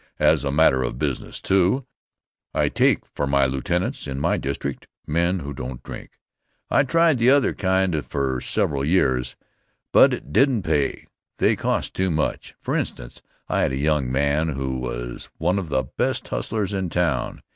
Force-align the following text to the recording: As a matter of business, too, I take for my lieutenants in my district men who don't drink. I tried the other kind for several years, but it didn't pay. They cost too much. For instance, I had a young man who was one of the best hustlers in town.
As 0.17 0.43
a 0.43 0.49
matter 0.51 0.81
of 0.81 0.97
business, 0.97 1.39
too, 1.39 1.85
I 2.55 2.69
take 2.69 3.05
for 3.13 3.27
my 3.27 3.45
lieutenants 3.45 4.07
in 4.07 4.19
my 4.19 4.35
district 4.35 4.87
men 5.05 5.41
who 5.41 5.53
don't 5.53 5.83
drink. 5.83 6.13
I 6.71 6.81
tried 6.81 7.19
the 7.19 7.29
other 7.29 7.53
kind 7.53 8.03
for 8.03 8.41
several 8.41 8.83
years, 8.83 9.35
but 9.93 10.11
it 10.11 10.33
didn't 10.33 10.63
pay. 10.63 11.05
They 11.37 11.55
cost 11.55 11.93
too 11.93 12.09
much. 12.09 12.55
For 12.59 12.75
instance, 12.75 13.21
I 13.47 13.59
had 13.59 13.73
a 13.73 13.77
young 13.77 14.11
man 14.11 14.49
who 14.49 14.77
was 14.79 15.29
one 15.37 15.59
of 15.59 15.69
the 15.69 15.83
best 15.83 16.27
hustlers 16.29 16.73
in 16.73 16.89
town. 16.89 17.43